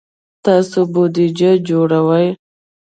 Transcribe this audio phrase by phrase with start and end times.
[0.45, 2.27] تاسو بودیجه جوړوئ؟